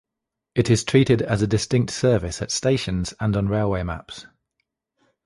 It 0.55 0.71
is 0.71 0.83
treated 0.83 1.21
as 1.21 1.43
a 1.43 1.47
distinct 1.47 1.91
service 1.93 2.41
at 2.41 2.49
stations 2.49 3.13
and 3.19 3.37
on 3.37 3.47
railway 3.49 3.83
maps. 3.83 4.25